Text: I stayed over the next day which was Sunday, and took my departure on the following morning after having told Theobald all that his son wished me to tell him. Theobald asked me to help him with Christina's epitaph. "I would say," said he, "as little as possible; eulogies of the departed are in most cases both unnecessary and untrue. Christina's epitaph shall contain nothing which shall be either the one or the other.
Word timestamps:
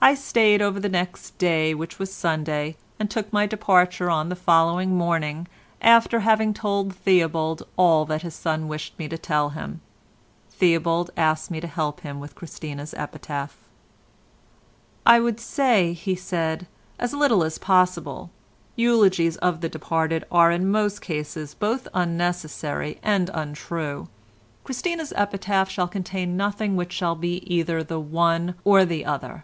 I 0.00 0.14
stayed 0.14 0.62
over 0.62 0.78
the 0.78 0.88
next 0.88 1.36
day 1.38 1.74
which 1.74 1.98
was 1.98 2.12
Sunday, 2.12 2.76
and 3.00 3.10
took 3.10 3.32
my 3.32 3.46
departure 3.46 4.08
on 4.08 4.28
the 4.28 4.36
following 4.36 4.94
morning 4.96 5.48
after 5.82 6.20
having 6.20 6.54
told 6.54 6.94
Theobald 6.94 7.66
all 7.76 8.04
that 8.04 8.22
his 8.22 8.34
son 8.36 8.68
wished 8.68 8.96
me 8.96 9.08
to 9.08 9.18
tell 9.18 9.50
him. 9.50 9.80
Theobald 10.50 11.10
asked 11.16 11.50
me 11.50 11.60
to 11.60 11.66
help 11.66 12.02
him 12.02 12.20
with 12.20 12.36
Christina's 12.36 12.94
epitaph. 12.94 13.56
"I 15.04 15.18
would 15.18 15.40
say," 15.40 15.92
said 16.16 16.60
he, 16.96 17.02
"as 17.02 17.12
little 17.12 17.42
as 17.42 17.58
possible; 17.58 18.30
eulogies 18.76 19.36
of 19.38 19.62
the 19.62 19.68
departed 19.68 20.22
are 20.30 20.52
in 20.52 20.70
most 20.70 21.00
cases 21.00 21.54
both 21.54 21.88
unnecessary 21.92 23.00
and 23.02 23.30
untrue. 23.34 24.06
Christina's 24.62 25.12
epitaph 25.16 25.68
shall 25.68 25.88
contain 25.88 26.36
nothing 26.36 26.76
which 26.76 26.92
shall 26.92 27.16
be 27.16 27.38
either 27.52 27.82
the 27.82 27.98
one 27.98 28.54
or 28.62 28.84
the 28.84 29.04
other. 29.04 29.42